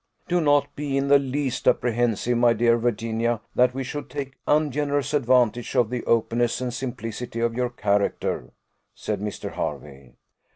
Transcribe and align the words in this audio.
"Do 0.27 0.41
not 0.41 0.75
be 0.75 0.97
in 0.97 1.09
the 1.09 1.19
least 1.19 1.67
apprehensive, 1.67 2.35
my 2.35 2.53
dear 2.53 2.75
Virginia, 2.79 3.39
that 3.53 3.75
we 3.75 3.83
should 3.83 4.09
take 4.09 4.33
ungenerous 4.47 5.13
advantage 5.13 5.75
of 5.75 5.91
the 5.91 6.03
openness 6.05 6.59
and 6.59 6.73
simplicity 6.73 7.39
of 7.39 7.53
your 7.53 7.69
character," 7.69 8.51
said 8.95 9.21
Mr. 9.21 9.53
Hervey. 9.53 10.15